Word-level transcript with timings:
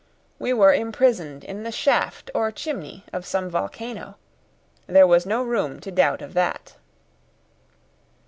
We 0.39 0.51
were 0.51 0.73
imprisoned 0.73 1.43
in 1.43 1.61
the 1.61 1.71
shaft 1.71 2.31
or 2.33 2.51
chimney 2.51 3.05
of 3.13 3.23
some 3.23 3.51
volcano. 3.51 4.15
There 4.87 5.05
was 5.05 5.27
no 5.27 5.43
room 5.43 5.79
to 5.79 5.91
doubt 5.91 6.23
of 6.23 6.33
that. 6.33 6.75